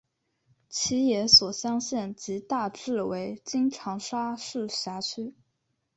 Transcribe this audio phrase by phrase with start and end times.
[0.67, 5.35] 其治所湘县即大致为今长沙市辖区。